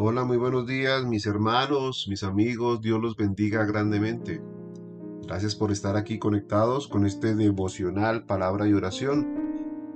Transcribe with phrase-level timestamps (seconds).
[0.00, 4.40] Hola, muy buenos días mis hermanos, mis amigos, Dios los bendiga grandemente.
[5.26, 9.26] Gracias por estar aquí conectados con este devocional palabra y oración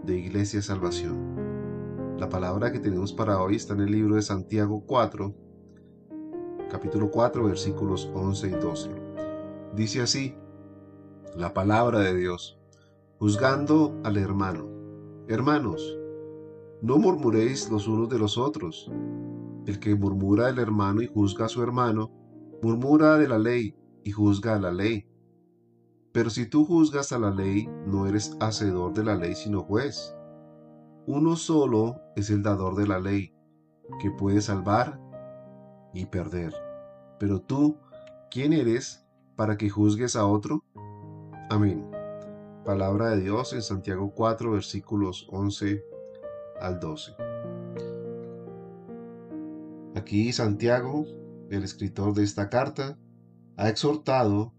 [0.03, 2.17] de Iglesia Salvación.
[2.19, 5.37] La palabra que tenemos para hoy está en el libro de Santiago 4,
[6.69, 8.91] capítulo 4, versículos 11 y 12.
[9.77, 10.35] Dice así,
[11.37, 12.59] la palabra de Dios,
[13.21, 14.67] juzgando al hermano.
[15.29, 15.97] Hermanos,
[16.81, 18.91] no murmuréis los unos de los otros
[19.67, 22.11] el que murmura del hermano y juzga a su hermano,
[22.63, 25.07] murmura de la ley y juzga a la ley.
[26.13, 30.15] Pero si tú juzgas a la ley, no eres hacedor de la ley, sino juez.
[31.07, 33.35] Uno solo es el dador de la ley,
[34.01, 35.01] que puede salvar
[35.95, 36.55] y perder.
[37.19, 37.79] Pero tú,
[38.31, 40.65] ¿quién eres para que juzgues a otro?
[41.51, 41.91] Amén.
[42.65, 45.85] Palabra de Dios en Santiago 4, versículos 11
[46.61, 47.32] al 12.
[49.95, 51.07] Aquí Santiago,
[51.51, 52.99] el escritor de esta carta,
[53.57, 54.55] ha exhortado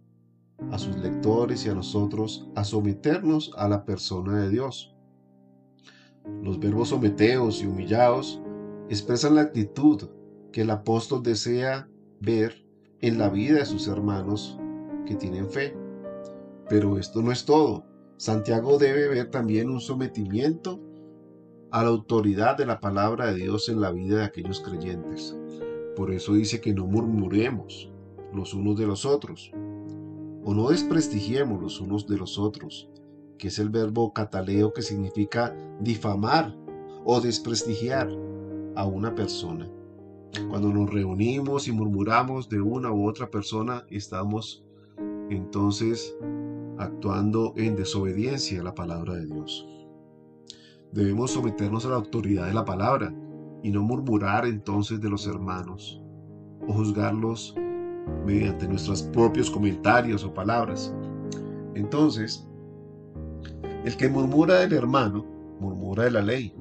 [0.71, 4.95] a sus lectores y a nosotros a someternos a la persona de Dios.
[6.41, 8.41] Los verbos someteos y humillaos
[8.89, 10.09] expresan la actitud
[10.51, 11.89] que el apóstol desea
[12.21, 12.65] ver
[13.01, 14.57] en la vida de sus hermanos
[15.05, 15.75] que tienen fe.
[16.69, 17.85] Pero esto no es todo.
[18.17, 20.79] Santiago debe ver también un sometimiento
[21.73, 25.35] a la autoridad de la palabra de Dios en la vida de aquellos creyentes.
[25.95, 27.91] Por eso dice que no murmuremos
[28.31, 29.51] los unos de los otros,
[30.45, 32.91] o no desprestigiemos los unos de los otros,
[33.39, 36.55] que es el verbo cataleo que significa difamar
[37.05, 38.07] o desprestigiar
[38.75, 39.67] a una persona.
[40.49, 44.63] Cuando nos reunimos y murmuramos de una u otra persona, estamos
[45.31, 46.15] entonces
[46.77, 49.72] actuando en desobediencia a la palabra de Dios.
[50.93, 53.11] Debemos someternos a la autoridad de la palabra
[53.63, 55.99] y no murmurar entonces de los hermanos
[56.67, 57.55] o juzgarlos
[58.23, 60.93] mediante nuestros propios comentarios o palabras.
[61.73, 62.47] Entonces,
[63.83, 65.25] el que murmura del hermano,
[65.59, 66.55] murmura de la ley.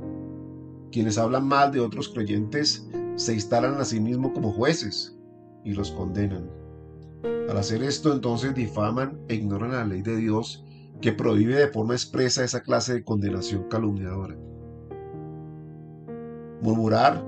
[0.90, 5.14] Quienes hablan mal de otros creyentes se instalan a sí mismos como jueces
[5.62, 6.48] y los condenan.
[7.50, 10.64] Al hacer esto entonces difaman e ignoran la ley de Dios
[11.02, 14.38] que prohíbe de forma expresa esa clase de condenación calumniadora.
[16.62, 17.26] Murmurar,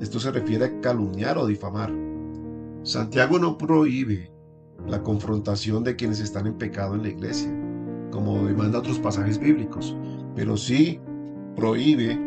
[0.00, 1.94] esto se refiere a calumniar o difamar.
[2.82, 4.32] Santiago no prohíbe
[4.88, 7.50] la confrontación de quienes están en pecado en la iglesia,
[8.10, 9.96] como demanda otros pasajes bíblicos,
[10.34, 11.00] pero sí
[11.54, 12.18] prohíbe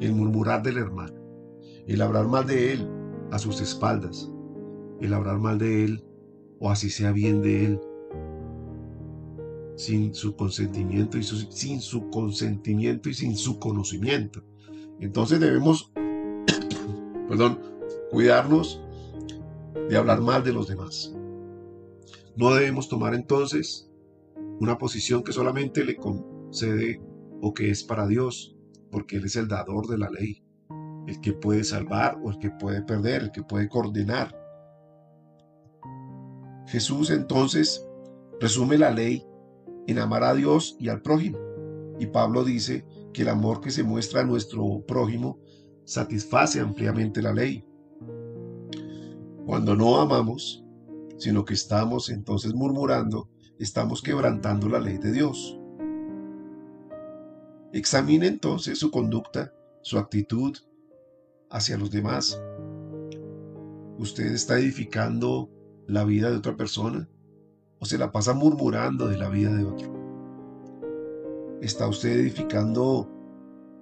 [0.00, 1.18] el murmurar del hermano,
[1.86, 2.88] el hablar mal de él
[3.30, 4.30] a sus espaldas,
[5.00, 6.04] el hablar mal de él
[6.58, 7.80] o así sea bien de él
[9.80, 14.44] sin su consentimiento y sin su consentimiento y sin su conocimiento.
[15.00, 15.90] Entonces debemos,
[17.28, 17.58] perdón,
[18.10, 18.82] cuidarnos
[19.88, 21.16] de hablar mal de los demás.
[22.36, 23.90] No debemos tomar entonces
[24.60, 27.00] una posición que solamente le concede
[27.40, 28.54] o que es para Dios,
[28.90, 30.44] porque Él es el dador de la ley,
[31.06, 34.38] el que puede salvar o el que puede perder, el que puede coordinar.
[36.66, 37.86] Jesús entonces
[38.40, 39.24] resume la ley
[39.86, 41.38] en amar a Dios y al prójimo.
[41.98, 45.38] Y Pablo dice que el amor que se muestra a nuestro prójimo
[45.84, 47.64] satisface ampliamente la ley.
[49.44, 50.64] Cuando no amamos,
[51.18, 55.58] sino que estamos entonces murmurando, estamos quebrantando la ley de Dios.
[57.72, 59.52] Examine entonces su conducta,
[59.82, 60.56] su actitud
[61.50, 62.40] hacia los demás.
[63.98, 65.50] ¿Usted está edificando
[65.86, 67.08] la vida de otra persona?
[67.80, 70.00] O se la pasa murmurando de la vida de otro?
[71.62, 73.10] ¿Está usted edificando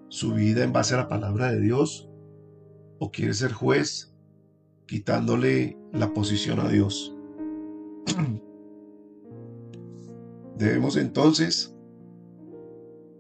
[0.09, 2.09] su vida en base a la palabra de Dios?
[2.99, 4.15] ¿O quiere ser juez
[4.87, 7.15] quitándole la posición a Dios?
[10.57, 11.75] Debemos entonces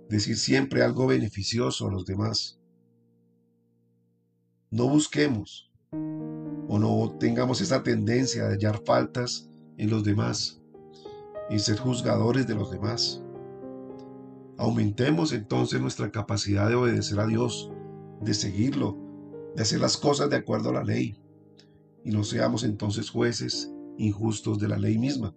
[0.09, 2.61] decir siempre algo beneficioso a los demás.
[4.71, 10.61] No busquemos o no tengamos esa tendencia de hallar faltas en los demás
[11.51, 13.23] y ser juzgadores de los demás.
[14.57, 17.71] Aumentemos entonces nuestra capacidad de obedecer a Dios,
[18.21, 18.99] de seguirlo,
[19.55, 21.21] de hacer las cosas de acuerdo a la ley,
[22.05, 25.35] y no seamos entonces jueces injustos de la ley misma.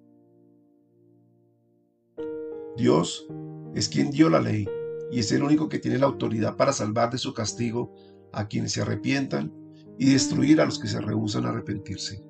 [2.77, 3.27] Dios
[3.75, 4.67] es quien dio la ley
[5.11, 7.93] y es el único que tiene la autoridad para salvar de su castigo
[8.31, 9.53] a quienes se arrepientan
[9.99, 12.23] y destruir a los que se rehusan a arrepentirse.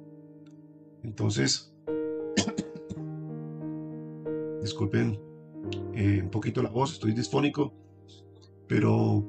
[1.03, 1.70] Entonces,
[4.61, 5.19] Disculpen
[5.93, 7.73] eh, un poquito la voz, estoy disfónico,
[8.67, 9.25] pero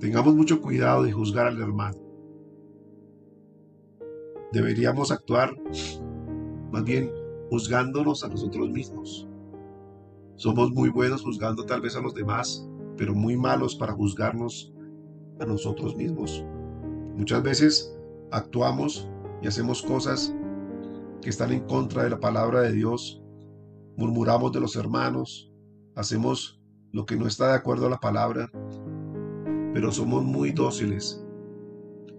[0.00, 2.10] tengamos mucho cuidado de juzgar al hermano.
[4.52, 5.54] deberíamos actuar
[6.72, 7.12] más bien
[7.50, 9.26] juzgándonos a nosotros mismos.
[10.36, 12.66] Somos muy buenos juzgando tal vez a los demás,
[12.96, 14.72] pero muy malos para juzgarnos
[15.40, 16.44] a nosotros mismos.
[17.16, 17.96] Muchas veces
[18.30, 19.08] actuamos
[19.42, 20.34] y hacemos cosas
[21.20, 23.19] que están en contra de la palabra de Dios,
[23.96, 25.52] murmuramos de los hermanos,
[25.94, 26.60] hacemos
[26.92, 28.50] lo que no está de acuerdo a la palabra,
[29.72, 31.24] pero somos muy dóciles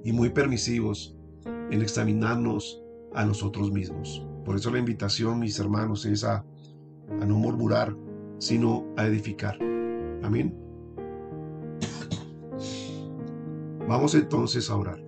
[0.03, 2.81] y muy permisivos en examinarnos
[3.13, 4.25] a nosotros mismos.
[4.45, 6.45] Por eso la invitación, mis hermanos, es a,
[7.19, 7.95] a no murmurar,
[8.39, 9.57] sino a edificar.
[10.23, 10.57] Amén.
[13.87, 15.03] Vamos entonces a orar.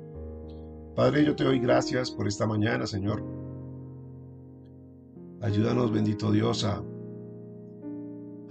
[0.95, 3.23] Padre, yo te doy gracias por esta mañana, Señor.
[5.43, 6.81] Ayúdanos, bendito Dios, a,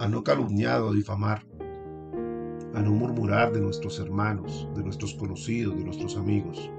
[0.07, 1.43] no calumniar o difamar,
[2.75, 6.69] a no murmurar de nuestros hermanos, de nuestros conocidos, de nuestros amigos.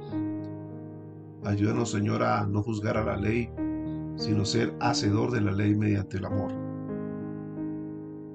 [1.43, 3.51] Ayúdanos, Señor, a no juzgar a la ley,
[4.15, 6.53] sino ser hacedor de la ley mediante el amor.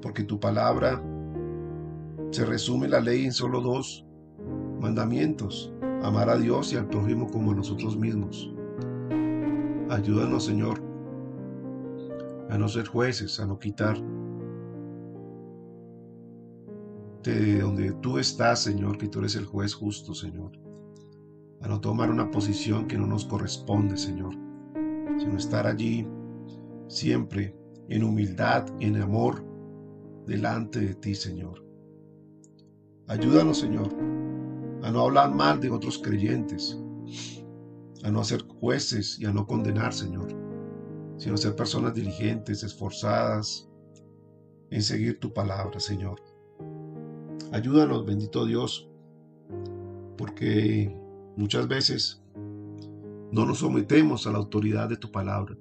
[0.01, 1.01] Porque tu palabra
[2.31, 4.05] se resume la ley en solo dos
[4.81, 5.73] mandamientos,
[6.03, 8.53] amar a Dios y al prójimo como a nosotros mismos.
[9.89, 10.88] Ayúdanos, Señor,
[12.49, 13.97] a no ser jueces, a no quitar
[17.23, 20.51] de donde tú estás, Señor, que tú eres el juez justo, Señor.
[21.61, 24.33] A no tomar una posición que no nos corresponde, Señor,
[25.17, 26.07] sino estar allí
[26.87, 27.55] siempre
[27.89, 29.45] en humildad, en amor,
[30.25, 31.65] delante de ti, Señor.
[33.07, 33.89] Ayúdanos, Señor,
[34.83, 36.79] a no hablar mal de otros creyentes,
[38.03, 40.48] a no ser jueces y a no condenar, Señor,
[41.19, 43.69] sino ser personas diligentes, esforzadas
[44.71, 46.21] en seguir tu palabra, Señor.
[47.51, 48.89] Ayúdanos, bendito Dios,
[50.17, 50.95] porque
[51.35, 52.23] muchas veces
[53.31, 55.57] no nos sometemos a la autoridad de tu palabra.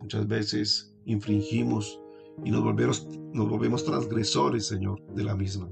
[0.00, 2.00] Muchas veces infringimos
[2.44, 5.68] y nos volvemos, nos volvemos transgresores, Señor, de la misma.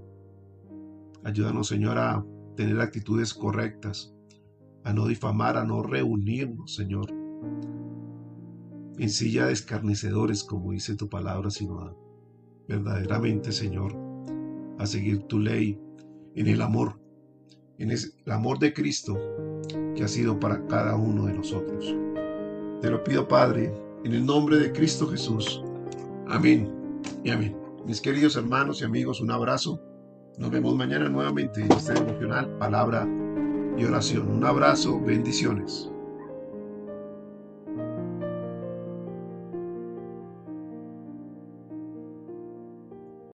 [1.25, 2.25] Ayúdanos, Señor, a
[2.57, 4.15] tener actitudes correctas,
[4.83, 7.11] a no difamar, a no reunirnos, Señor,
[8.99, 11.97] en silla de escarnecedores, como dice tu palabra, sino a,
[12.69, 13.97] verdaderamente, Señor,
[14.79, 15.79] a seguir tu ley
[16.35, 17.01] en el amor,
[17.79, 19.19] en el amor de Cristo
[19.95, 21.95] que ha sido para cada uno de nosotros.
[22.81, 23.73] Te lo pido, Padre,
[24.05, 25.63] en el nombre de Cristo Jesús.
[26.27, 26.73] Amén
[27.23, 27.57] y amén.
[27.87, 29.81] Mis queridos hermanos y amigos, un abrazo
[30.37, 33.07] nos vemos mañana nuevamente en este devocional, palabra
[33.79, 34.29] y oración.
[34.29, 35.89] Un abrazo, bendiciones.